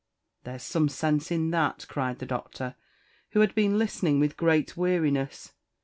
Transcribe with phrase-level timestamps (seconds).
[0.45, 2.73] "There's some sense in that," cried the Doctor,
[3.33, 5.53] who had been listening with great weariness."